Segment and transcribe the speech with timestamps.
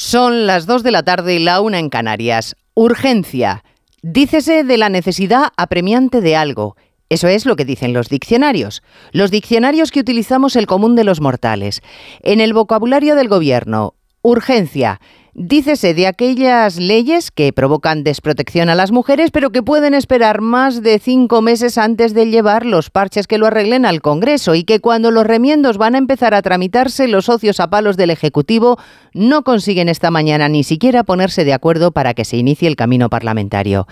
[0.00, 2.54] Son las 2 de la tarde y la una en Canarias.
[2.74, 3.64] Urgencia.
[4.00, 6.76] Dícese de la necesidad apremiante de algo.
[7.08, 8.84] Eso es lo que dicen los diccionarios.
[9.10, 11.82] Los diccionarios que utilizamos el común de los mortales.
[12.22, 15.00] En el vocabulario del gobierno, urgencia
[15.40, 20.82] Dícese de aquellas leyes que provocan desprotección a las mujeres, pero que pueden esperar más
[20.82, 24.80] de cinco meses antes de llevar los parches que lo arreglen al Congreso y que
[24.80, 28.78] cuando los remiendos van a empezar a tramitarse, los socios a palos del Ejecutivo
[29.14, 33.08] no consiguen esta mañana ni siquiera ponerse de acuerdo para que se inicie el camino
[33.08, 33.86] parlamentario.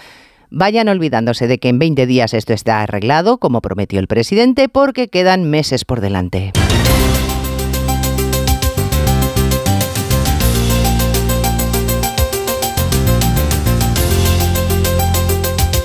[0.50, 5.06] Vayan olvidándose de que en 20 días esto está arreglado, como prometió el presidente, porque
[5.06, 6.52] quedan meses por delante.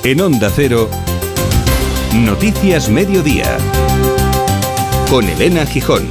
[0.03, 0.89] En Onda Cero,
[2.15, 3.55] Noticias Mediodía,
[5.11, 6.07] con Elena Gijón.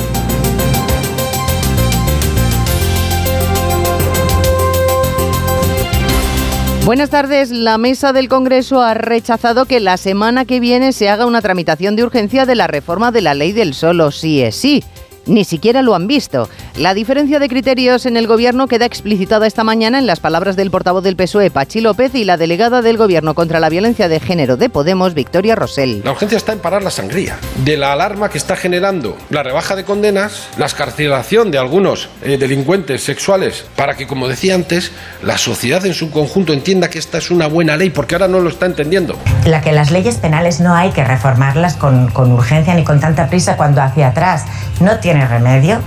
[6.84, 7.50] Buenas tardes.
[7.50, 11.96] La mesa del Congreso ha rechazado que la semana que viene se haga una tramitación
[11.96, 14.84] de urgencia de la reforma de la ley del solo sí es sí
[15.26, 16.48] ni siquiera lo han visto.
[16.76, 20.70] La diferencia de criterios en el Gobierno queda explicitada esta mañana en las palabras del
[20.70, 24.56] portavoz del PSOE, Pachi López, y la delegada del Gobierno contra la violencia de género
[24.56, 26.02] de Podemos, Victoria Rosell.
[26.04, 29.76] La urgencia está en parar la sangría, de la alarma que está generando la rebaja
[29.76, 35.38] de condenas, la escarcelación de algunos eh, delincuentes sexuales, para que, como decía antes, la
[35.38, 38.48] sociedad en su conjunto entienda que esta es una buena ley, porque ahora no lo
[38.48, 39.16] está entendiendo.
[39.44, 43.28] La que las leyes penales no hay que reformarlas con, con urgencia ni con tanta
[43.28, 44.44] prisa cuando hacia atrás
[44.80, 45.78] no tiene remedio.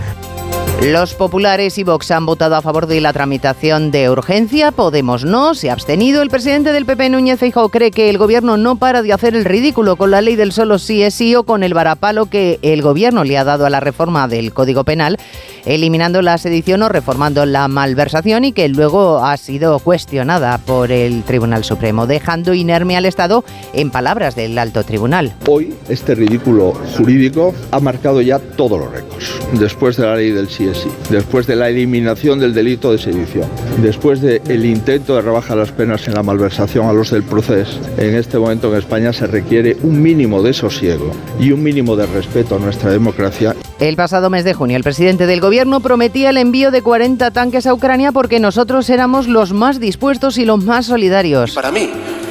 [0.81, 5.55] Los populares y Vox han votado a favor de la tramitación de urgencia, Podemos no,
[5.55, 6.21] se ha abstenido.
[6.21, 9.45] El presidente del PP, Núñez Feijóo, cree que el gobierno no para de hacer el
[9.45, 12.81] ridículo con la ley del solo sí es sí o con el varapalo que el
[12.81, 15.17] gobierno le ha dado a la reforma del Código Penal,
[15.65, 21.23] eliminando la sedición o reformando la malversación y que luego ha sido cuestionada por el
[21.23, 25.33] Tribunal Supremo, dejando inerme al Estado en palabras del alto tribunal.
[25.47, 29.39] Hoy este ridículo jurídico ha marcado ya todos los récords.
[29.53, 30.62] Después de la ley del sí
[31.09, 33.47] después de la eliminación del delito de sedición,
[33.81, 38.15] después del intento de rebajar las penas en la malversación a los del proceso, en
[38.15, 42.55] este momento en España se requiere un mínimo de sosiego y un mínimo de respeto
[42.55, 43.55] a nuestra democracia.
[43.79, 47.67] El pasado mes de junio, el presidente del gobierno prometía el envío de 40 tanques
[47.67, 51.53] a Ucrania porque nosotros éramos los más dispuestos y los más solidarios.
[51.53, 51.89] Para mí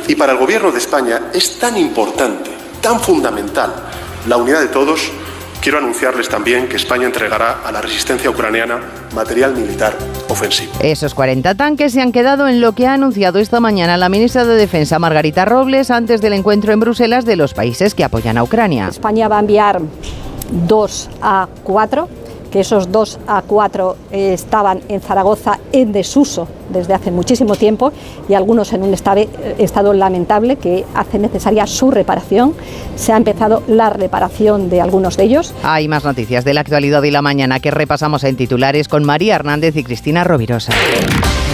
[0.09, 2.51] y para el gobierno de España es tan importante,
[2.81, 3.73] tan fundamental
[4.29, 5.11] la unidad de todos
[5.63, 8.81] Quiero anunciarles también que España entregará a la resistencia ucraniana
[9.15, 9.97] material militar
[10.29, 10.73] ofensivo.
[10.81, 14.45] Esos 40 tanques se han quedado en lo que ha anunciado esta mañana la ministra
[14.45, 18.43] de Defensa Margarita Robles antes del encuentro en Bruselas de los países que apoyan a
[18.43, 18.89] Ucrania.
[18.89, 19.81] España va a enviar
[20.67, 22.09] dos a cuatro
[22.51, 27.93] que esos dos a cuatro eh, estaban en Zaragoza en desuso desde hace muchísimo tiempo
[28.29, 29.25] y algunos en un estado,
[29.59, 32.55] estado lamentable que hace necesaria su reparación.
[32.97, 35.55] Se ha empezado la reparación de algunos de ellos.
[35.63, 39.35] Hay más noticias de la actualidad y la mañana que repasamos en titulares con María
[39.35, 40.73] Hernández y Cristina Rovirosa.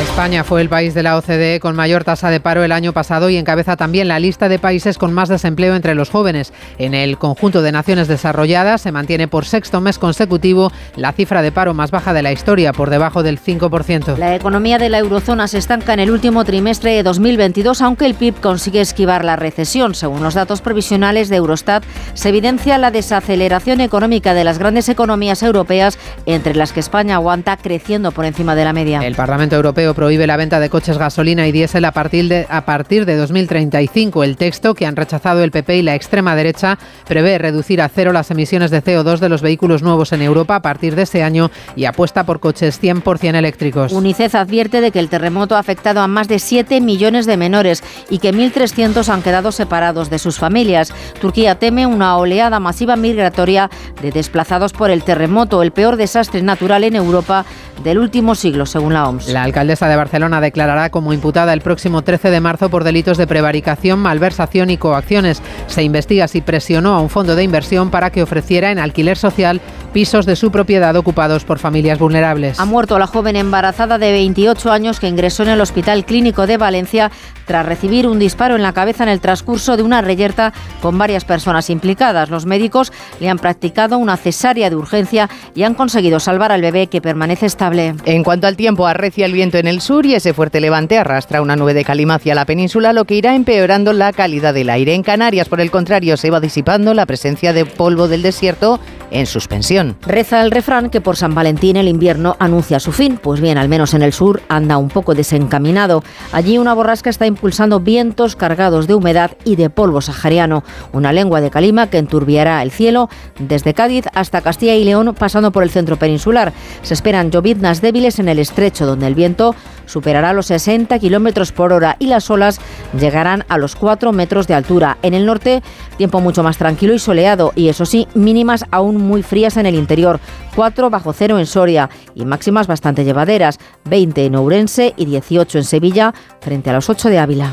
[0.03, 3.31] España fue el país de la OCDE con mayor tasa de paro el año pasado
[3.31, 6.53] y encabeza también la lista de países con más desempleo entre los jóvenes.
[6.79, 11.51] En el conjunto de naciones desarrolladas se mantiene por sexto mes consecutivo la cifra de
[11.51, 14.17] paro más baja de la historia, por debajo del 5%.
[14.17, 18.15] La economía de la eurozona se estanca en el último trimestre de 2022, aunque el
[18.15, 19.95] PIB consigue esquivar la recesión.
[19.95, 21.83] Según los datos provisionales de Eurostat,
[22.13, 27.57] se evidencia la desaceleración económica de las grandes economías europeas, entre las que España aguanta
[27.57, 29.01] creciendo por encima de la media.
[29.01, 32.67] El Parlamento Europeo prohíbe la venta de coches gasolina y diésel a partir de, a
[32.67, 34.25] partir de 2035.
[34.25, 38.13] El texto, que han rechazado el PP y la extrema derecha, prevé reducir a cero
[38.13, 41.51] las emisiones de CO2 de los vehículos nuevos en Europa a partir de ese año
[41.77, 43.93] y apuesta por coches 100% eléctricos.
[43.93, 47.83] UNICEF advierte de que el terremoto ha afectado a más de 7 millones de menores
[48.11, 50.93] y que 1.300 han quedado separados de sus familias.
[51.21, 53.71] Turquía teme una oleada masiva migratoria
[54.03, 57.45] de desplazados por el terremoto, el peor desastre natural en Europa
[57.83, 59.29] del último siglo, según la OMS.
[59.29, 63.27] La alcaldesa de Barcelona declarará como imputada el próximo 13 de marzo por delitos de
[63.27, 65.43] prevaricación, malversación y coacciones.
[65.67, 69.61] Se investiga si presionó a un fondo de inversión para que ofreciera en alquiler social
[69.93, 72.61] pisos de su propiedad ocupados por familias vulnerables.
[72.61, 76.57] Ha muerto la joven embarazada de 28 años que ingresó en el Hospital Clínico de
[76.57, 77.11] Valencia
[77.49, 81.25] tras recibir un disparo en la cabeza en el transcurso de una reyerta con varias
[81.25, 82.31] personas implicadas.
[82.31, 86.87] Los médicos le han practicado una cesárea de urgencia y han conseguido salvar al bebé
[86.87, 87.95] que permanece estable.
[88.05, 91.43] En cuanto al tiempo, arrecia el viento en el sur y ese fuerte levante arrastra
[91.43, 94.95] una nube de calima hacia la península, lo que irá empeorando la calidad del aire.
[94.95, 98.79] En Canarias, por el contrario, se va disipando la presencia de polvo del desierto
[99.11, 99.97] en suspensión.
[100.03, 103.19] Reza el refrán que por San Valentín el invierno anuncia su fin.
[103.23, 106.03] Pues bien, al menos en el sur anda un poco desencaminado.
[106.33, 111.41] Allí una borrasca está impulsando vientos cargados de humedad y de polvo sahariano, una lengua
[111.41, 113.09] de calima que enturbiará el cielo
[113.39, 116.53] desde Cádiz hasta Castilla y León, pasando por el centro peninsular.
[116.83, 119.55] Se esperan lloviznas débiles en el estrecho, donde el viento
[119.87, 122.61] superará los 60 kilómetros por hora y las olas
[122.99, 124.99] llegarán a los 4 metros de altura.
[125.03, 125.63] En el norte,
[125.97, 129.77] tiempo mucho más tranquilo y soleado, y eso sí, mínimas aún muy frías en el
[129.77, 130.19] interior.
[130.59, 135.63] 4 bajo cero en Soria y máximas bastante llevaderas, 20 en Ourense y 18 en
[135.63, 137.53] Sevilla, frente a los 8 de Ávila.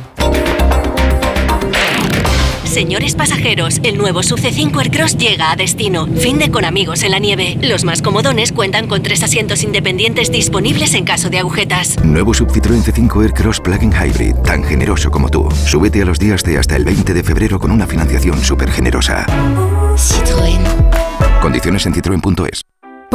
[2.64, 6.08] Señores pasajeros, el nuevo Sub C5 Aircross llega a destino.
[6.08, 7.60] Fin de con amigos en la nieve.
[7.62, 12.04] Los más comodones cuentan con tres asientos independientes disponibles en caso de agujetas.
[12.04, 15.48] Nuevo Sub Citroën C5 Aircross Plug-in Hybrid, tan generoso como tú.
[15.52, 19.28] Súbete a los días de hasta el 20 de febrero con una financiación súper generosa.
[19.96, 20.60] Citroën.
[21.40, 22.64] Condiciones en citroen.es.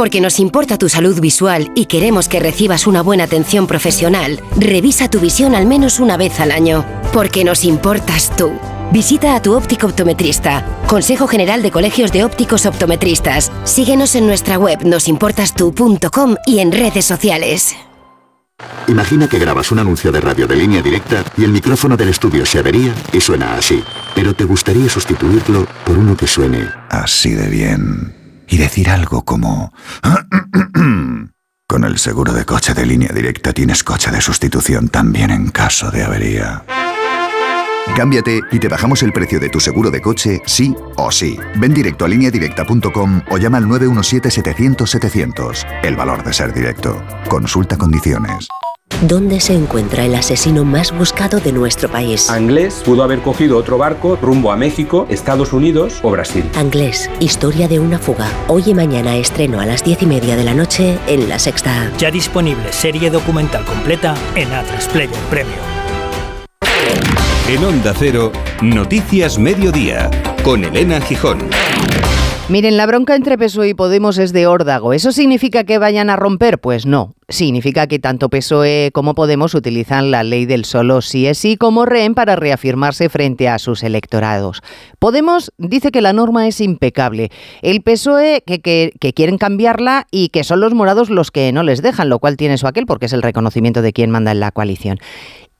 [0.01, 5.11] Porque nos importa tu salud visual y queremos que recibas una buena atención profesional, revisa
[5.11, 6.83] tu visión al menos una vez al año.
[7.13, 8.51] Porque nos importas tú.
[8.91, 10.65] Visita a tu óptico optometrista.
[10.87, 13.51] Consejo General de Colegios de Ópticos Optometristas.
[13.63, 17.75] Síguenos en nuestra web nosimportastu.com y en redes sociales.
[18.87, 22.43] Imagina que grabas un anuncio de radio de línea directa y el micrófono del estudio
[22.47, 23.83] se avería y suena así.
[24.15, 28.20] Pero te gustaría sustituirlo por uno que suene así de bien.
[28.51, 29.73] Y decir algo como...
[31.67, 35.89] Con el seguro de coche de línea directa tienes coche de sustitución también en caso
[35.89, 36.65] de avería.
[37.95, 41.39] Cámbiate y te bajamos el precio de tu seguro de coche, sí o sí.
[41.55, 45.65] Ven directo a lineadirecta.com o llama al 917-700-700.
[45.83, 47.01] El valor de ser directo.
[47.29, 48.49] Consulta condiciones.
[49.01, 52.29] ¿Dónde se encuentra el asesino más buscado de nuestro país?
[52.29, 56.43] Anglés pudo haber cogido otro barco rumbo a México, Estados Unidos o Brasil.
[56.55, 58.29] Anglés, historia de una fuga.
[58.47, 61.91] Hoy y mañana estreno a las diez y media de la noche en La Sexta.
[61.97, 65.57] Ya disponible serie documental completa en Atlas Player Premium.
[67.47, 70.09] En Onda Cero, Noticias Mediodía,
[70.43, 71.49] con Elena Gijón.
[72.51, 74.91] Miren, la bronca entre PSOE y Podemos es de órdago.
[74.91, 76.59] ¿Eso significa que vayan a romper?
[76.59, 77.15] Pues no.
[77.29, 81.85] Significa que tanto PSOE como Podemos utilizan la ley del solo sí es sí como
[81.85, 84.61] rehén para reafirmarse frente a sus electorados.
[84.99, 87.29] Podemos dice que la norma es impecable.
[87.61, 91.81] El PSOE que, que, quieren cambiarla y que son los morados los que no les
[91.81, 94.51] dejan, lo cual tiene su aquel porque es el reconocimiento de quien manda en la
[94.51, 94.99] coalición.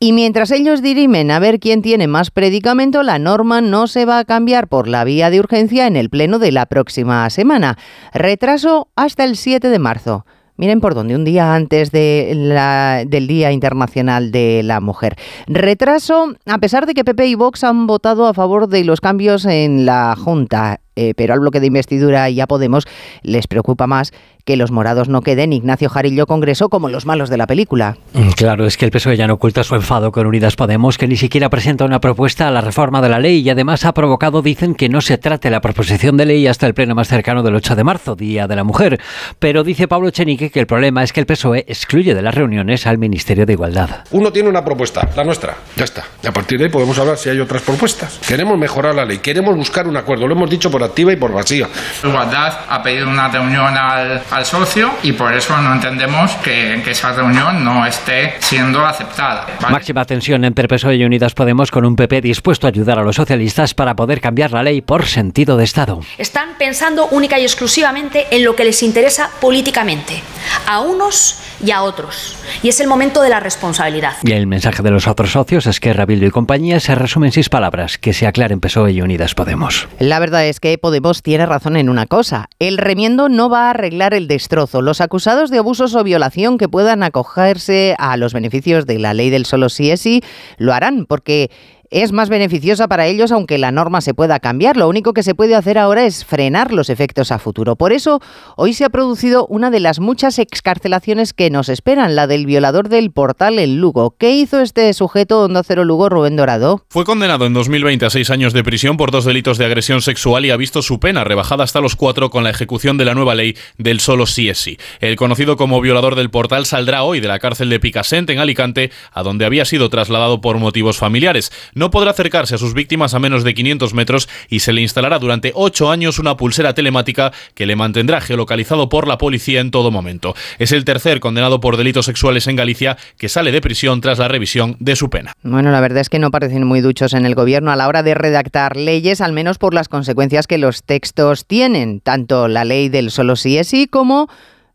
[0.03, 4.17] Y mientras ellos dirimen a ver quién tiene más predicamento, la norma no se va
[4.17, 7.77] a cambiar por la vía de urgencia en el pleno de la próxima semana.
[8.11, 10.25] Retraso hasta el 7 de marzo.
[10.57, 15.17] Miren por dónde, un día antes de la, del Día Internacional de la Mujer.
[15.45, 19.45] Retraso, a pesar de que PP y Vox han votado a favor de los cambios
[19.45, 20.79] en la Junta.
[20.95, 22.85] Eh, pero al bloque de investidura y a Podemos
[23.23, 24.11] les preocupa más
[24.45, 27.97] que los morados no queden Ignacio Jarillo Congreso como los malos de la película.
[28.35, 31.15] Claro, es que el PSOE ya no oculta su enfado con Unidas Podemos, que ni
[31.15, 34.75] siquiera presenta una propuesta a la reforma de la ley y además ha provocado, dicen,
[34.75, 37.75] que no se trate la proposición de ley hasta el pleno más cercano del 8
[37.75, 38.99] de marzo, Día de la Mujer.
[39.39, 42.87] Pero dice Pablo Chenique que el problema es que el PSOE excluye de las reuniones
[42.87, 44.05] al Ministerio de Igualdad.
[44.11, 46.03] Uno tiene una propuesta, la nuestra, ya está.
[46.23, 48.19] Y a partir de ahí podemos hablar si hay otras propuestas.
[48.27, 51.31] Queremos mejorar la ley, queremos buscar un acuerdo, lo hemos dicho por activa y por
[51.31, 51.67] vacía.
[52.03, 56.91] Igualdad ha pedido una reunión al, al socio y por eso no entendemos que, que,
[56.91, 59.47] esa reunión no esté siendo aceptada.
[59.59, 59.73] ¿vale?
[59.73, 63.15] Máxima tensión entre PSOE y Unidas Podemos con un PP dispuesto a ayudar a los
[63.15, 66.01] socialistas para poder cambiar la ley por sentido de Estado.
[66.17, 70.21] Están pensando única y exclusivamente en lo que les interesa políticamente,
[70.67, 72.37] a unos y a otros.
[72.63, 74.13] Y es el momento de la responsabilidad.
[74.23, 77.49] Y el mensaje de los otros socios, Esquerra, Bildu y compañía, se resume en seis
[77.49, 79.87] palabras, que se aclaren PSOE y Unidas Podemos.
[79.99, 82.49] La verdad es que Podemos tiene razón en una cosa.
[82.59, 84.81] El remiendo no va a arreglar el destrozo.
[84.81, 89.29] Los acusados de abusos o violación que puedan acogerse a los beneficios de la ley
[89.29, 90.21] del solo sí es sí,
[90.57, 91.49] lo harán, porque
[91.91, 94.77] es más beneficiosa para ellos aunque la norma se pueda cambiar.
[94.77, 97.75] Lo único que se puede hacer ahora es frenar los efectos a futuro.
[97.75, 98.21] Por eso,
[98.55, 102.89] hoy se ha producido una de las muchas excarcelaciones que nos esperan, la del violador
[102.89, 104.15] del portal en Lugo.
[104.17, 106.85] ¿Qué hizo este sujeto Onda Cero Lugo, Rubén Dorado?
[106.89, 110.45] Fue condenado en 2020 a seis años de prisión por dos delitos de agresión sexual
[110.45, 113.35] y ha visto su pena rebajada hasta los cuatro con la ejecución de la nueva
[113.35, 114.77] ley del solo sí es sí.
[115.01, 118.91] El conocido como violador del portal saldrá hoy de la cárcel de Picassent en Alicante,
[119.11, 121.51] a donde había sido trasladado por motivos familiares.
[121.81, 125.17] No podrá acercarse a sus víctimas a menos de 500 metros y se le instalará
[125.17, 129.89] durante ocho años una pulsera telemática que le mantendrá geolocalizado por la policía en todo
[129.89, 130.35] momento.
[130.59, 134.27] Es el tercer condenado por delitos sexuales en Galicia que sale de prisión tras la
[134.27, 135.33] revisión de su pena.
[135.41, 138.03] Bueno, la verdad es que no parecen muy duchos en el gobierno a la hora
[138.03, 142.89] de redactar leyes, al menos por las consecuencias que los textos tienen, tanto la ley
[142.89, 144.29] del solo sí es sí como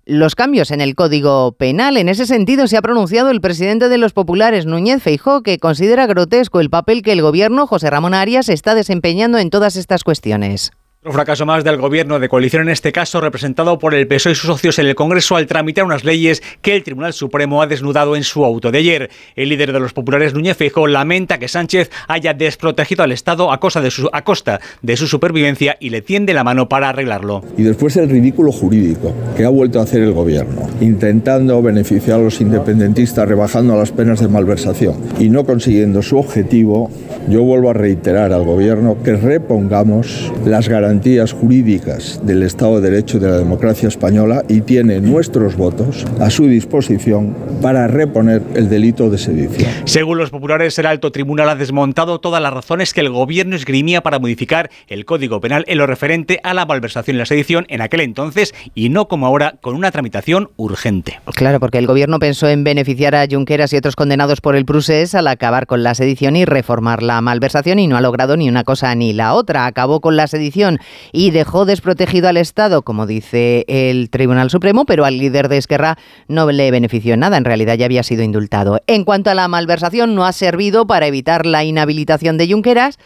[0.07, 1.97] los cambios en el Código Penal.
[1.97, 6.07] En ese sentido se ha pronunciado el presidente de los populares, Núñez Feijó, que considera
[6.07, 10.71] grotesco el papel que el gobierno, José Ramón Arias, está desempeñando en todas estas cuestiones.
[11.07, 14.35] Un fracaso más del gobierno de coalición, en este caso representado por el PSOE y
[14.35, 18.17] sus socios en el Congreso al tramitar unas leyes que el Tribunal Supremo ha desnudado
[18.17, 19.11] en su auto de ayer.
[19.37, 23.61] El líder de los populares, Núñez Feijóo, lamenta que Sánchez haya desprotegido al Estado a
[23.61, 27.45] costa, de su, a costa de su supervivencia y le tiende la mano para arreglarlo.
[27.57, 32.25] Y después el ridículo jurídico que ha vuelto a hacer el gobierno, intentando beneficiar a
[32.25, 36.91] los independentistas rebajando las penas de malversación y no consiguiendo su objetivo,
[37.29, 42.91] yo vuelvo a reiterar al gobierno que repongamos las garantías garantías jurídicas del Estado de
[42.91, 48.71] Derecho de la democracia española y tiene nuestros votos a su disposición para reponer el
[48.71, 49.71] delito de sedición.
[49.85, 54.03] Según los populares, el alto tribunal ha desmontado todas las razones que el gobierno esgrimía
[54.03, 57.83] para modificar el Código Penal en lo referente a la malversación y la sedición en
[57.83, 61.21] aquel entonces y no como ahora con una tramitación urgente.
[61.35, 65.15] Claro, porque el gobierno pensó en beneficiar a Junqueras y otros condenados por el Prusés
[65.15, 68.65] al acabar con la sedición y reformar la malversación y no ha logrado ni una
[68.65, 69.67] cosa ni la otra.
[69.67, 70.79] Acabó con la sedición
[71.13, 75.99] y dejó desprotegido al Estado, como dice el Tribunal Supremo, pero al líder de Esquerra
[76.29, 78.81] no le benefició nada, en realidad ya había sido indultado.
[78.87, 82.99] En cuanto a la malversación, no ha servido para evitar la inhabilitación de Junqueras,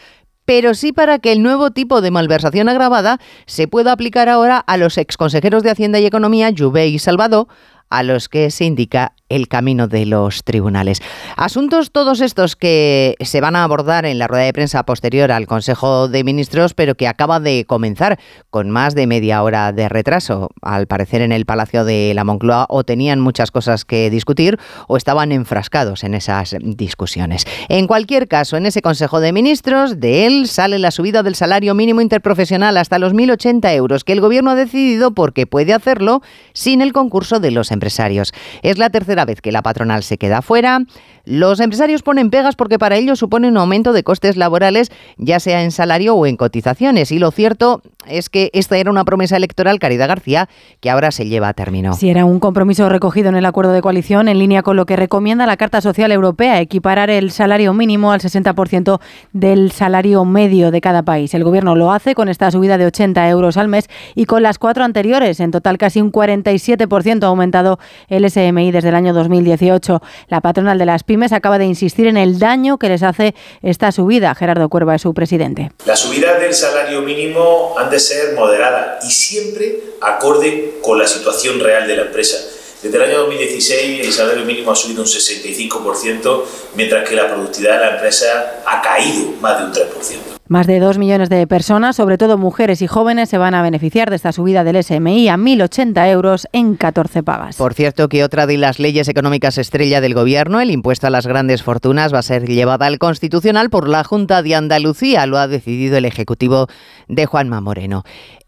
[0.45, 4.77] pero sí para que el nuevo tipo de malversación agravada se pueda aplicar ahora a
[4.77, 7.47] los exconsejeros de Hacienda y Economía, Juvé y Salvador,
[7.89, 11.01] a los que se indica el camino de los tribunales.
[11.37, 15.47] Asuntos todos estos que se van a abordar en la rueda de prensa posterior al
[15.47, 18.19] Consejo de Ministros, pero que acaba de comenzar
[18.51, 20.51] con más de media hora de retraso.
[20.61, 24.59] Al parecer en el Palacio de la Moncloa o tenían muchas cosas que discutir
[24.89, 27.47] o estaban enfrascados en esas discusiones.
[27.69, 31.75] En cualquier caso, en ese Consejo de Ministros, de él sale la subida del salario
[31.75, 36.23] mínimo interprofesional hasta los 1.080 euros, que el Gobierno ha decidido porque puede hacerlo
[36.53, 38.33] sin el concurso de los empresarios.
[38.63, 40.81] Es la tercera vez que la patronal se queda fuera.
[41.25, 45.63] Los empresarios ponen pegas porque para ellos supone un aumento de costes laborales, ya sea
[45.63, 47.13] en salario o en cotizaciones.
[47.13, 50.49] Y lo cierto es que esta era una promesa electoral, Caridad García,
[50.81, 51.93] que ahora se lleva a término.
[51.95, 54.97] Si era un compromiso recogido en el acuerdo de coalición, en línea con lo que
[54.97, 59.01] recomienda la Carta Social Europea, equiparar el salario mínimo al 60%
[59.33, 61.35] del salario medio de cada país.
[61.35, 64.59] El gobierno lo hace con esta subida de 80 euros al mes y con las
[64.59, 65.41] cuatro anteriores.
[65.41, 70.03] En total, casi un 47% ha aumentado el SMI desde el año 2018.
[70.29, 73.93] La patronal de las pymes acaba de insistir en el daño que les hace esta
[73.93, 74.35] subida.
[74.35, 75.71] Gerardo Cuerva es su presidente.
[75.87, 81.61] La subida del salario mínimo han de ser moderada y siempre acorde con la situación
[81.61, 82.37] real de la empresa.
[82.83, 86.43] Desde el año 2016 el salario mínimo ha subido un 65%,
[86.77, 90.40] mientras que la productividad de la empresa ha caído más de un 3%.
[90.51, 94.11] Más de dos millones de personas, sobre todo mujeres y jóvenes, se van a beneficiar
[94.11, 97.55] de esta subida del SMI a 1.080 euros en 14 pagas.
[97.55, 101.29] Por cierto, que otra de las leyes económicas estrella del Gobierno, el impuesto a las
[101.29, 105.25] grandes fortunas, va a ser llevada al Constitucional por la Junta de Andalucía.
[105.27, 106.67] Lo ha decidido el Ejecutivo
[107.07, 108.03] de Juanma Moreno.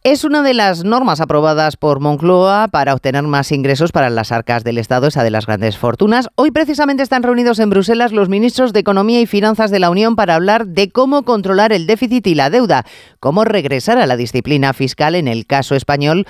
[0.04, 4.64] Es una de las normas aprobadas por Moncloa para obtener más ingresos para las arcas
[4.64, 6.28] del Estado, esa de las grandes fortunas.
[6.34, 10.16] Hoy precisamente están reunidos en Bruselas los ministros de Economía y Finanzas de la Unión
[10.16, 12.84] para hablar de cómo controlar el déficit y la deuda,
[13.20, 16.26] cómo regresar a la disciplina fiscal en el caso español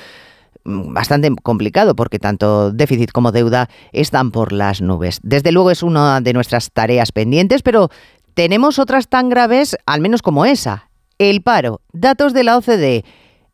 [0.64, 5.18] mm, bastante complicado porque tanto déficit como deuda están por las nubes.
[5.22, 7.88] Desde luego es una de nuestras tareas pendientes, pero
[8.34, 10.90] tenemos otras tan graves, al menos como esa.
[11.16, 13.04] El paro, datos de la OCDE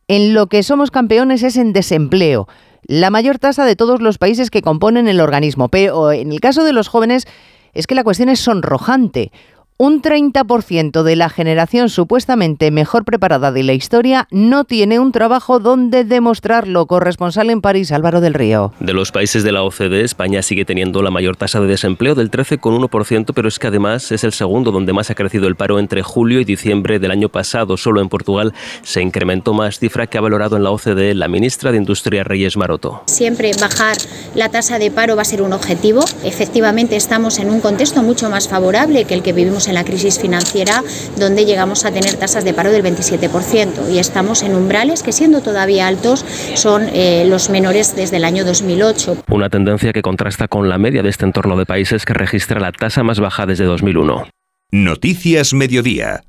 [0.09, 2.49] en lo que somos campeones es en desempleo,
[2.83, 5.69] la mayor tasa de todos los países que componen el organismo.
[5.69, 7.27] Pero en el caso de los jóvenes
[7.75, 9.31] es que la cuestión es sonrojante.
[9.81, 15.61] Un 30% de la generación supuestamente mejor preparada de la historia no tiene un trabajo
[15.61, 16.87] donde demostrarlo.
[16.87, 18.73] Corresponsal en París, Álvaro del Río.
[18.81, 22.29] De los países de la OCDE, España sigue teniendo la mayor tasa de desempleo del
[22.29, 26.03] 13,1%, pero es que además es el segundo donde más ha crecido el paro entre
[26.03, 27.77] julio y diciembre del año pasado.
[27.77, 31.71] Solo en Portugal se incrementó más, cifra que ha valorado en la OCDE la ministra
[31.71, 33.05] de Industria Reyes Maroto.
[33.07, 33.97] Siempre bajar
[34.35, 36.05] la tasa de paro va a ser un objetivo.
[36.25, 40.19] Efectivamente estamos en un contexto mucho más favorable que el que vivimos en la crisis
[40.19, 40.83] financiera,
[41.17, 45.41] donde llegamos a tener tasas de paro del 27% y estamos en umbrales que siendo
[45.41, 49.25] todavía altos son eh, los menores desde el año 2008.
[49.29, 52.73] Una tendencia que contrasta con la media de este entorno de países que registra la
[52.73, 54.27] tasa más baja desde 2001.
[54.71, 56.23] Noticias Mediodía.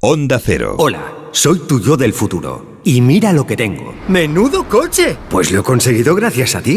[0.00, 0.76] Onda Cero.
[0.78, 2.80] Hola, soy tu yo del futuro.
[2.84, 3.94] Y mira lo que tengo.
[4.08, 5.16] ¡Menudo coche!
[5.30, 6.76] Pues lo he conseguido gracias a ti.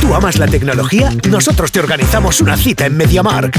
[0.00, 1.10] ¿Tú amas la tecnología?
[1.28, 3.58] Nosotros te organizamos una cita en MediaMark.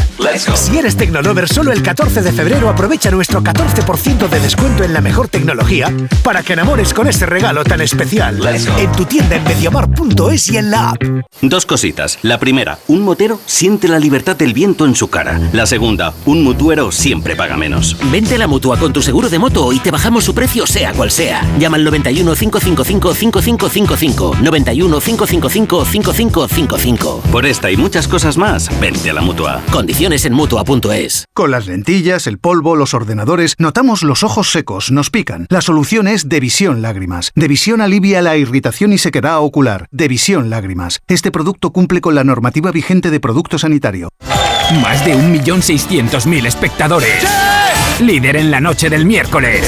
[0.55, 5.01] Si eres Tecnolover, solo el 14 de febrero aprovecha nuestro 14% de descuento en la
[5.01, 5.91] mejor tecnología
[6.23, 8.39] para que enamores con ese regalo tan especial.
[8.77, 11.03] En tu tienda en MediaMark.es y en la app.
[11.41, 12.19] Dos cositas.
[12.21, 15.39] La primera, un motero siente la libertad del viento en su cara.
[15.53, 17.97] La segunda, un mutuero siempre paga menos.
[18.11, 20.93] Vente a la mutua con tu seguro de moto y te bajamos su precio sea
[20.93, 21.41] cual sea.
[21.59, 24.37] Llama al 91 555 5555.
[24.41, 25.85] 91 555
[26.29, 27.21] 5555.
[27.31, 29.61] Por esta y muchas cosas más, vente a la mutua.
[29.71, 31.25] Condiciones en mutua.es.
[31.33, 35.47] Con las lentillas, el polvo, los ordenadores, notamos los ojos secos, nos pican.
[35.49, 37.31] La solución es Devisión Lágrimas.
[37.35, 39.87] Devisión alivia la irritación y sequedad ocular.
[39.91, 40.99] Devisión Lágrimas.
[41.07, 44.09] Este producto cumple con la normativa vigente de producto sanitario.
[44.81, 47.25] Más de 1.600.000 espectadores.
[48.01, 49.63] Líder en la noche del miércoles.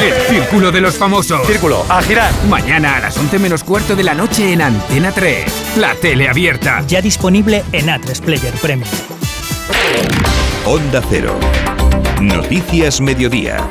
[0.00, 1.44] El Círculo de los Famosos.
[1.46, 2.32] Círculo, a girar.
[2.48, 5.76] Mañana a las 11 menos cuarto de la noche en Antena 3.
[5.76, 6.84] La tele abierta.
[6.86, 8.88] Ya disponible en A3 Player Premium.
[10.66, 11.38] Onda Cero.
[12.20, 13.66] Noticias Mediodía.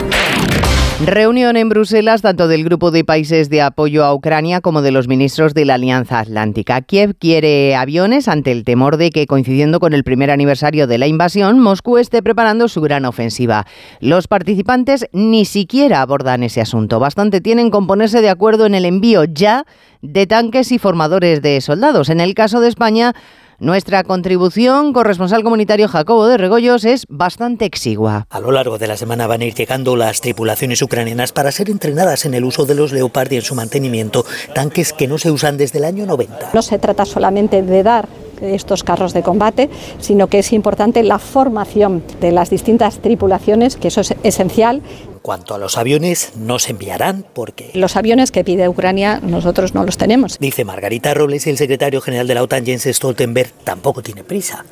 [1.05, 5.07] Reunión en Bruselas tanto del Grupo de Países de Apoyo a Ucrania como de los
[5.07, 6.81] ministros de la Alianza Atlántica.
[6.81, 11.05] Kiev quiere aviones ante el temor de que, coincidiendo con el primer aniversario de la
[11.05, 13.67] invasión, Moscú esté preparando su gran ofensiva.
[13.99, 16.99] Los participantes ni siquiera abordan ese asunto.
[16.99, 19.65] Bastante tienen con ponerse de acuerdo en el envío ya
[20.01, 22.09] de tanques y formadores de soldados.
[22.09, 23.13] En el caso de España,
[23.59, 28.27] nuestra contribución, corresponsal comunitario Jacobo de Regoyos, es bastante exigua.
[28.29, 31.69] A lo largo de la semana van a ir llegando las tripulaciones ucranianas para ser
[31.69, 35.31] entrenadas en el uso de los Leopard y en su mantenimiento, tanques que no se
[35.31, 36.51] usan desde el año 90.
[36.53, 38.07] No se trata solamente de dar
[38.41, 43.87] estos carros de combate, sino que es importante la formación de las distintas tripulaciones, que
[43.87, 44.81] eso es esencial.
[45.27, 47.71] En cuanto a los aviones, no se enviarán porque...
[47.73, 50.39] Los aviones que pide Ucrania nosotros no los tenemos.
[50.39, 54.63] Dice Margarita Robles y el secretario general de la OTAN, Jens Stoltenberg, tampoco tiene prisa.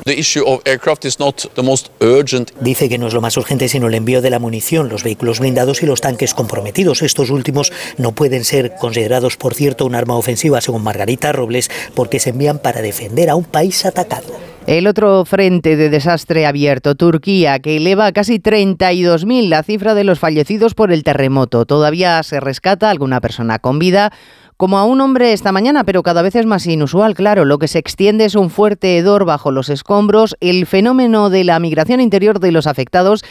[2.61, 5.41] Dice que no es lo más urgente sino el envío de la munición, los vehículos
[5.41, 7.01] blindados y los tanques comprometidos.
[7.01, 12.21] Estos últimos no pueden ser considerados, por cierto, un arma ofensiva, según Margarita Robles, porque
[12.21, 14.54] se envían para defender a un país atacado.
[14.67, 20.03] El otro frente de desastre abierto, Turquía, que eleva a casi 32.000 la cifra de
[20.03, 21.67] los fallecidos por el terremoto.
[21.67, 24.11] Todavía se rescata alguna persona con vida
[24.57, 27.45] como a un hombre esta mañana, pero cada vez es más inusual, claro.
[27.45, 31.59] Lo que se extiende es un fuerte hedor bajo los escombros, el fenómeno de la
[31.59, 33.23] migración interior de los afectados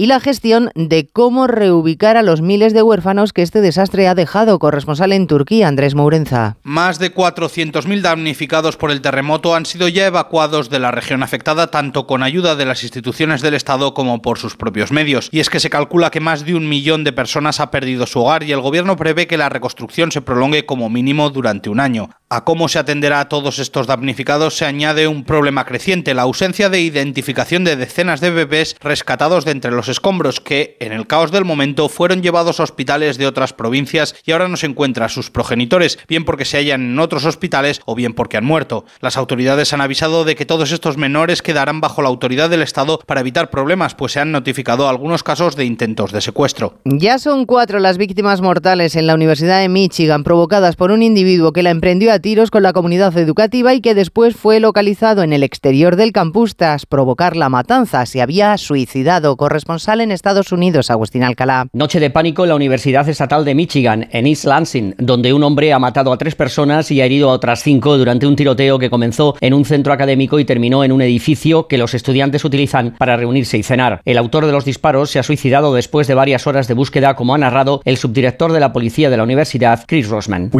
[0.00, 4.14] y la gestión de cómo reubicar a los miles de huérfanos que este desastre ha
[4.14, 4.58] dejado.
[4.58, 6.56] Corresponsal en Turquía, Andrés Mourenza.
[6.62, 11.70] Más de 400.000 damnificados por el terremoto han sido ya evacuados de la región afectada,
[11.70, 15.28] tanto con ayuda de las instituciones del Estado como por sus propios medios.
[15.32, 18.20] Y es que se calcula que más de un millón de personas ha perdido su
[18.20, 22.08] hogar y el gobierno prevé que la reconstrucción se prolongue como mínimo durante un año.
[22.32, 26.68] A cómo se atenderá a todos estos damnificados se añade un problema creciente, la ausencia
[26.68, 31.32] de identificación de decenas de bebés rescatados de entre los escombros que, en el caos
[31.32, 35.28] del momento, fueron llevados a hospitales de otras provincias y ahora no se encuentran sus
[35.28, 38.84] progenitores, bien porque se hallan en otros hospitales o bien porque han muerto.
[39.00, 43.00] Las autoridades han avisado de que todos estos menores quedarán bajo la autoridad del Estado
[43.06, 46.78] para evitar problemas, pues se han notificado algunos casos de intentos de secuestro.
[46.84, 51.52] Ya son cuatro las víctimas mortales en la Universidad de Michigan provocadas por un individuo
[51.52, 55.32] que la emprendió a tiros con la comunidad educativa y que después fue localizado en
[55.32, 58.06] el exterior del campus tras provocar la matanza.
[58.06, 59.36] Se había suicidado.
[59.36, 61.66] Corresponsal en Estados Unidos, Agustín Alcalá.
[61.72, 65.72] Noche de pánico en la Universidad Estatal de Michigan, en East Lansing, donde un hombre
[65.72, 68.90] ha matado a tres personas y ha herido a otras cinco durante un tiroteo que
[68.90, 73.16] comenzó en un centro académico y terminó en un edificio que los estudiantes utilizan para
[73.16, 74.00] reunirse y cenar.
[74.04, 77.34] El autor de los disparos se ha suicidado después de varias horas de búsqueda, como
[77.34, 80.50] ha narrado el subdirector de la policía de la universidad, Chris Rosman.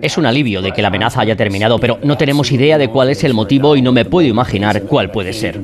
[0.00, 3.10] Es un alivio de que la amenaza haya terminado, pero no tenemos idea de cuál
[3.10, 5.60] es el motivo y no me puedo imaginar cuál puede ser.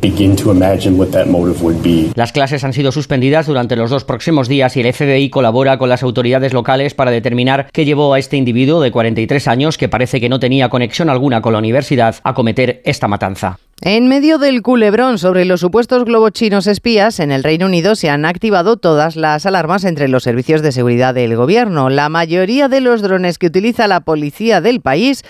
[2.14, 5.88] Las clases han sido suspendidas durante los dos próximos días y el FBI colabora con
[5.88, 10.20] las autoridades locales para determinar qué llevó a este individuo de 43 años, que parece
[10.20, 13.58] que no tenía conexión alguna con la universidad, a cometer esta matanza.
[13.80, 18.08] En medio del culebrón sobre los supuestos globos chinos espías, en el Reino Unido se
[18.08, 21.90] han activado todas las alarmas entre los servicios de seguridad del gobierno.
[21.90, 25.22] La mayoría de los drones que utiliza la policía del país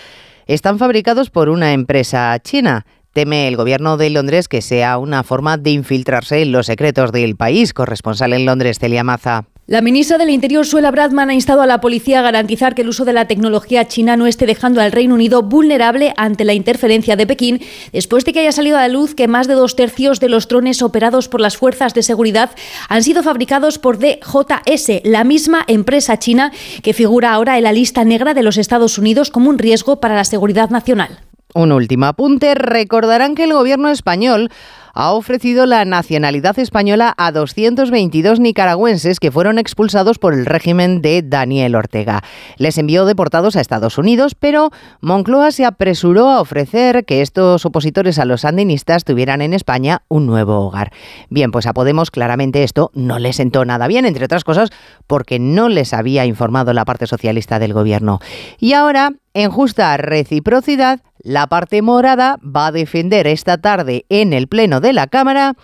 [0.45, 2.85] están fabricados por una empresa china.
[3.13, 7.35] Teme el gobierno de Londres que sea una forma de infiltrarse en los secretos del
[7.35, 7.73] país.
[7.73, 9.45] Corresponsal en Londres, Celia Maza.
[9.67, 12.89] La ministra del Interior, Suela Bradman, ha instado a la policía a garantizar que el
[12.89, 17.15] uso de la tecnología china no esté dejando al Reino Unido vulnerable ante la interferencia
[17.15, 17.59] de Pekín,
[17.91, 20.47] después de que haya salido a la luz que más de dos tercios de los
[20.47, 22.51] drones operados por las fuerzas de seguridad
[22.89, 26.51] han sido fabricados por DJS, la misma empresa china
[26.83, 30.13] que figura ahora en la lista negra de los Estados Unidos como un riesgo para
[30.13, 31.21] la seguridad nacional.
[31.55, 32.53] Un último apunte.
[32.53, 34.51] Recordarán que el gobierno español
[34.95, 41.21] ha ofrecido la nacionalidad española a 222 nicaragüenses que fueron expulsados por el régimen de
[41.21, 42.23] Daniel Ortega.
[42.57, 48.17] Les envió deportados a Estados Unidos, pero Moncloa se apresuró a ofrecer que estos opositores
[48.17, 50.91] a los sandinistas tuvieran en España un nuevo hogar.
[51.29, 54.69] Bien, pues a Podemos claramente esto no les sentó nada bien, entre otras cosas
[55.07, 58.19] porque no les había informado la parte socialista del gobierno.
[58.59, 64.47] Y ahora, en justa reciprocidad, la parte morada va a defender esta tarde en el
[64.47, 65.55] Pleno de la Cámara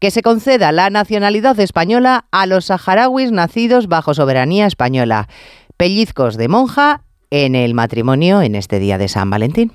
[0.00, 5.28] que se conceda la nacionalidad española a los saharauis nacidos bajo soberanía española.
[5.76, 9.72] Pellizcos de monja en el matrimonio en este día de San Valentín.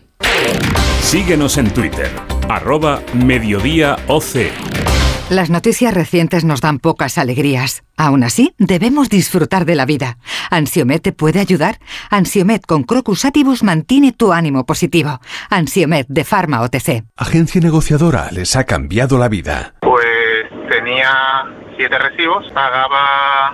[1.02, 2.12] Síguenos en Twitter,
[2.50, 4.69] arroba mediodíaoc.
[5.30, 7.84] Las noticias recientes nos dan pocas alegrías.
[7.98, 10.18] Aún así, debemos disfrutar de la vida.
[10.50, 11.78] ¿Ansiomet te puede ayudar?
[12.10, 15.20] Ansiomet con Crocus Atibus mantiene tu ánimo positivo.
[15.52, 17.04] Ansiomet de Pharma OTC.
[17.16, 19.76] Agencia negociadora les ha cambiado la vida.
[19.82, 21.12] Pues tenía
[21.78, 23.54] siete recibos, pagaba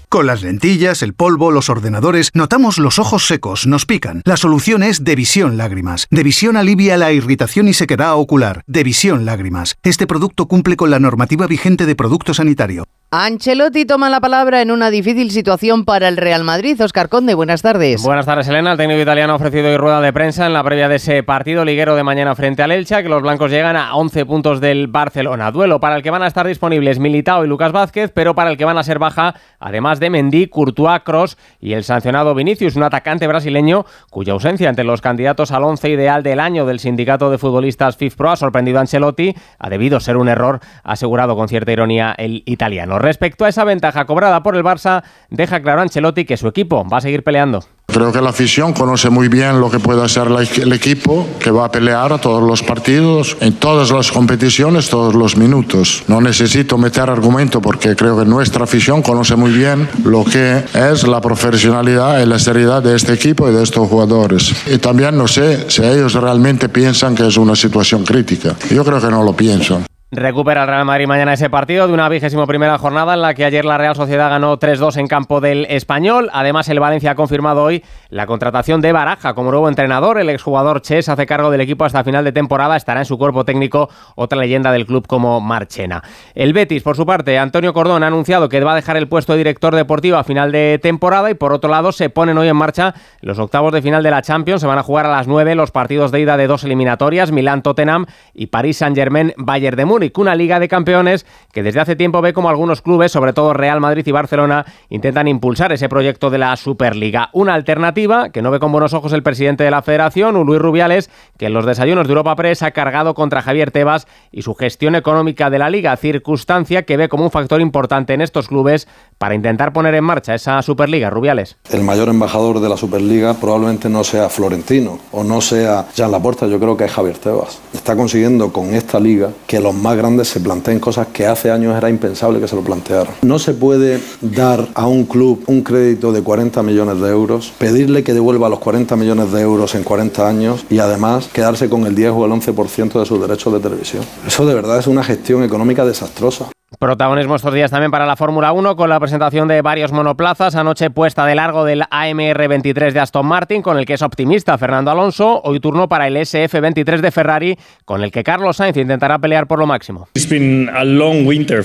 [0.11, 4.21] Con las lentillas, el polvo, los ordenadores, notamos los ojos secos, nos pican.
[4.25, 6.07] La solución es Devisión Lágrimas.
[6.11, 8.63] Devisión alivia la irritación y sequedad ocular.
[8.67, 9.77] Devisión Lágrimas.
[9.83, 12.83] Este producto cumple con la normativa vigente de producto sanitario.
[13.13, 16.81] Ancelotti toma la palabra en una difícil situación para el Real Madrid.
[16.81, 18.01] Oscar Conde, buenas tardes.
[18.03, 18.71] Buenas tardes, Elena.
[18.71, 21.65] El técnico italiano ha ofrecido hoy rueda de prensa en la previa de ese partido
[21.65, 25.51] liguero de mañana frente al Elcha, que los blancos llegan a 11 puntos del Barcelona.
[25.51, 28.55] Duelo para el que van a estar disponibles Militao y Lucas Vázquez, pero para el
[28.55, 32.83] que van a ser baja, además de Mendy, Courtois, Cross y el sancionado Vinicius, un
[32.83, 37.37] atacante brasileño cuya ausencia entre los candidatos al 11 ideal del año del sindicato de
[37.37, 42.13] futbolistas FIFPro ha sorprendido a Ancelotti, ha debido ser un error, asegurado con cierta ironía
[42.17, 42.99] el italiano.
[42.99, 46.97] Respecto a esa ventaja cobrada por el Barça, deja claro Ancelotti que su equipo va
[46.97, 47.63] a seguir peleando.
[47.91, 51.65] Creo que la afición conoce muy bien lo que puede hacer el equipo, que va
[51.65, 56.03] a pelear a todos los partidos, en todas las competiciones, todos los minutos.
[56.07, 61.07] No necesito meter argumento porque creo que nuestra afición conoce muy bien lo que es
[61.07, 64.53] la profesionalidad y la seriedad de este equipo y de estos jugadores.
[64.67, 68.55] Y también no sé si ellos realmente piensan que es una situación crítica.
[68.69, 69.90] Yo creo que no lo piensan.
[70.13, 73.45] Recupera el Real Madrid mañana ese partido de una vigésimo primera jornada en la que
[73.45, 76.29] ayer la Real Sociedad ganó 3-2 en campo del Español.
[76.33, 80.19] Además, el Valencia ha confirmado hoy la contratación de Baraja como nuevo entrenador.
[80.19, 82.75] El exjugador Ches hace cargo del equipo hasta final de temporada.
[82.75, 86.03] Estará en su cuerpo técnico otra leyenda del club como Marchena.
[86.35, 89.31] El Betis, por su parte, Antonio Cordón ha anunciado que va a dejar el puesto
[89.31, 92.57] de director deportivo a final de temporada y por otro lado se ponen hoy en
[92.57, 94.59] marcha los octavos de final de la Champions.
[94.59, 98.07] Se van a jugar a las 9 los partidos de ida de dos eliminatorias, Milán-Tottenham
[98.33, 102.49] y París Saint-Germain-Bayern de Múnich una Liga de Campeones que desde hace tiempo ve como
[102.49, 107.29] algunos clubes, sobre todo Real Madrid y Barcelona, intentan impulsar ese proyecto de la Superliga.
[107.33, 111.09] Una alternativa que no ve con buenos ojos el presidente de la federación, Luis Rubiales,
[111.37, 114.95] que en los desayunos de Europa Press ha cargado contra Javier Tebas y su gestión
[114.95, 118.87] económica de la Liga, circunstancia que ve como un factor importante en estos clubes
[119.17, 121.01] para intentar poner en marcha esa Superliga.
[121.09, 121.57] Rubiales.
[121.69, 126.47] El mayor embajador de la Superliga probablemente no sea Florentino o no sea Jean Laporta,
[126.47, 127.59] yo creo que es Javier Tebas.
[127.73, 131.75] Está consiguiendo con esta liga que los más grandes se planteen cosas que hace años
[131.75, 133.13] era impensable que se lo plantearan.
[133.21, 138.03] No se puede dar a un club un crédito de 40 millones de euros, pedirle
[138.03, 141.95] que devuelva los 40 millones de euros en 40 años y además quedarse con el
[141.95, 144.03] 10 o el 11% de sus derechos de televisión.
[144.25, 146.49] Eso de verdad es una gestión económica desastrosa.
[146.79, 150.55] Protagonismo estos días también para la Fórmula 1 con la presentación de varios monoplazas.
[150.55, 154.57] Anoche puesta de largo del AMR 23 de Aston Martin, con el que es optimista
[154.57, 155.41] Fernando Alonso.
[155.43, 159.47] Hoy turno para el SF 23 de Ferrari, con el que Carlos Sainz intentará pelear
[159.47, 160.07] por lo máximo.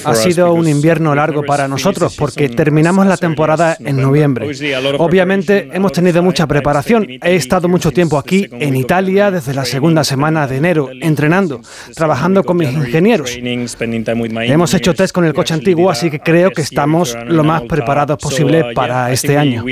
[0.05, 4.51] Ha sido un invierno largo para nosotros porque terminamos la temporada en noviembre.
[4.99, 7.07] Obviamente hemos tenido mucha preparación.
[7.23, 11.61] He estado mucho tiempo aquí en Italia desde la segunda semana de enero, entrenando,
[11.95, 13.39] trabajando con mis ingenieros.
[13.39, 18.19] Hemos hecho test con el coche antiguo, así que creo que estamos lo más preparados
[18.19, 19.65] posible para este año.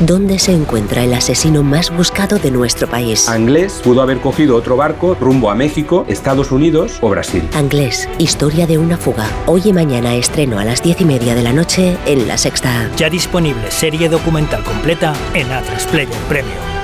[0.00, 3.28] ¿Dónde se encuentra el asesino más buscado de nuestro país?
[3.28, 7.46] Anglés pudo haber cogido otro barco rumbo a México, Estados Unidos o Brasil.
[7.52, 9.28] Anglés, historia de una fuga.
[9.44, 12.90] Hoy y mañana estreno a las diez y media de la noche en La Sexta.
[12.96, 16.79] Ya disponible serie documental completa en A3 Player Premium.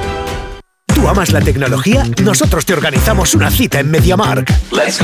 [1.07, 2.03] ¿Tú amas la tecnología?
[2.25, 4.53] Nosotros te organizamos una cita en MediaMark.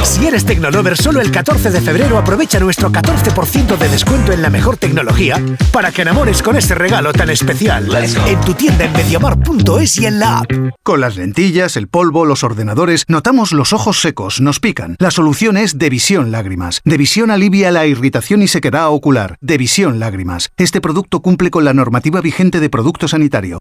[0.03, 4.51] Si eres Tecnolover, solo el 14 de febrero aprovecha nuestro 14% de descuento en la
[4.51, 7.89] mejor tecnología para que enamores con ese regalo tan especial.
[8.27, 10.51] En tu tienda en MediaMark.es y en la app.
[10.83, 14.97] Con las lentillas, el polvo, los ordenadores, notamos los ojos secos, nos pican.
[14.99, 16.81] La solución es Devisión Lágrimas.
[16.85, 19.37] Devisión alivia la irritación y sequedad ocular.
[19.41, 20.51] Devisión Lágrimas.
[20.57, 23.61] Este producto cumple con la normativa vigente de producto sanitario.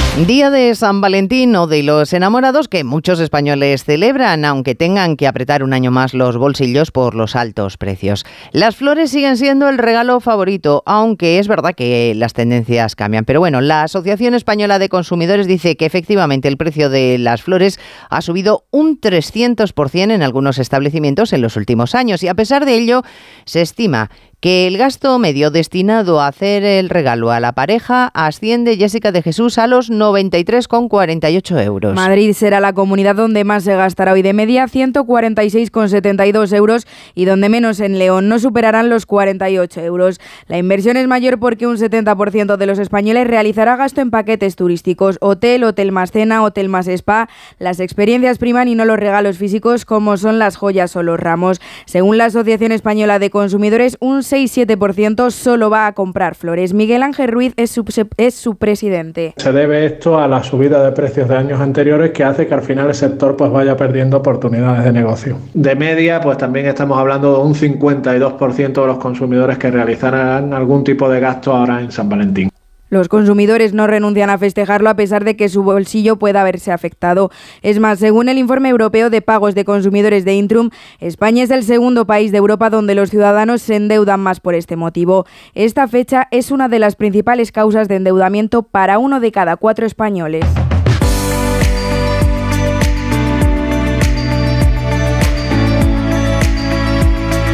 [0.17, 5.25] Día de San Valentín o de los enamorados que muchos españoles celebran, aunque tengan que
[5.25, 8.25] apretar un año más los bolsillos por los altos precios.
[8.51, 13.23] Las flores siguen siendo el regalo favorito, aunque es verdad que las tendencias cambian.
[13.23, 17.79] Pero bueno, la Asociación Española de Consumidores dice que efectivamente el precio de las flores
[18.09, 22.75] ha subido un 300% en algunos establecimientos en los últimos años y a pesar de
[22.75, 23.01] ello
[23.45, 28.75] se estima que el gasto medio destinado a hacer el regalo a la pareja asciende,
[28.75, 31.93] Jessica de Jesús, a los 93,48 euros.
[31.93, 37.49] Madrid será la comunidad donde más se gastará hoy de media, 146,72 euros, y donde
[37.49, 40.19] menos en León no superarán los 48 euros.
[40.47, 45.19] La inversión es mayor porque un 70% de los españoles realizará gasto en paquetes turísticos,
[45.21, 47.29] hotel, hotel más cena, hotel más spa.
[47.59, 51.61] Las experiencias priman y no los regalos físicos como son las joyas o los ramos.
[51.85, 56.73] Según la Asociación Española de Consumidores, un 6-7% solo va a comprar flores.
[56.73, 57.83] Miguel Ángel Ruiz es su,
[58.17, 59.33] es su presidente.
[59.37, 62.61] Se debe esto a la subida de precios de años anteriores que hace que al
[62.61, 65.37] final el sector pues vaya perdiendo oportunidades de negocio.
[65.53, 70.83] De media, pues también estamos hablando de un 52% de los consumidores que realizarán algún
[70.83, 72.51] tipo de gasto ahora en San Valentín.
[72.91, 77.31] Los consumidores no renuncian a festejarlo a pesar de que su bolsillo pueda verse afectado.
[77.61, 81.63] Es más, según el informe europeo de pagos de consumidores de Intrum, España es el
[81.63, 85.25] segundo país de Europa donde los ciudadanos se endeudan más por este motivo.
[85.55, 89.85] Esta fecha es una de las principales causas de endeudamiento para uno de cada cuatro
[89.85, 90.45] españoles.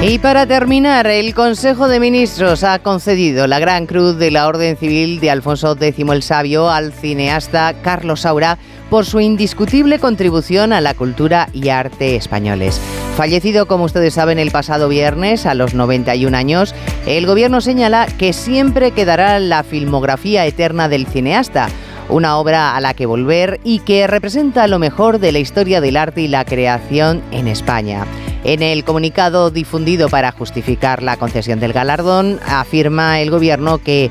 [0.01, 4.77] Y para terminar, el Consejo de Ministros ha concedido la Gran Cruz de la Orden
[4.77, 8.59] Civil de Alfonso X el Sabio al cineasta Carlos Saura
[8.91, 12.79] por su indiscutible contribución a la cultura y arte españoles.
[13.17, 16.75] Fallecido, como ustedes saben, el pasado viernes a los 91 años,
[17.07, 21.69] el gobierno señala que siempre quedará la filmografía eterna del cineasta
[22.09, 25.97] una obra a la que volver y que representa lo mejor de la historia del
[25.97, 28.05] arte y la creación en España.
[28.47, 34.09] En el comunicado difundido para justificar la concesión del galardón, afirma el Gobierno que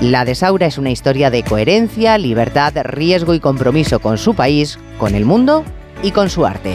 [0.00, 4.80] la de Saura es una historia de coherencia, libertad, riesgo y compromiso con su país,
[4.98, 5.64] con el mundo
[6.02, 6.74] y con su arte.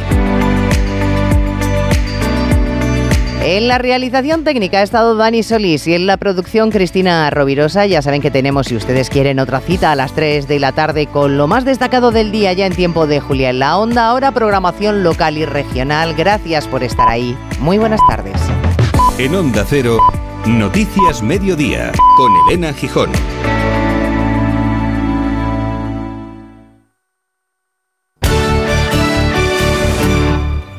[3.44, 7.88] En la realización técnica ha estado Dani Solís y en la producción Cristina Rovirosa.
[7.88, 11.08] Ya saben que tenemos, si ustedes quieren, otra cita a las 3 de la tarde
[11.08, 14.10] con lo más destacado del día ya en tiempo de Julia en la Onda.
[14.10, 16.14] Ahora programación local y regional.
[16.14, 17.36] Gracias por estar ahí.
[17.60, 18.36] Muy buenas tardes.
[19.18, 19.98] En Onda Cero,
[20.46, 23.10] Noticias Mediodía, con Elena Gijón.